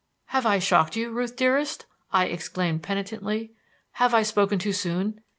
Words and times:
"Have 0.33 0.47
I 0.47 0.57
shocked 0.57 0.95
you, 0.95 1.11
Ruth 1.11 1.35
dearest?" 1.35 1.85
I 2.11 2.25
exclaimed 2.25 2.81
penitently, 2.81 3.51
"have 3.91 4.15
I 4.15 4.23
spoken 4.23 4.57
too 4.57 4.73
soon? 4.73 5.21